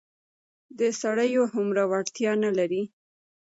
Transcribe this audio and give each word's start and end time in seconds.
د 0.79 0.81
سړيو 1.01 1.43
هومره 1.53 1.83
وړتيا 1.91 2.31
نه 2.43 2.51
لري. 2.57 2.83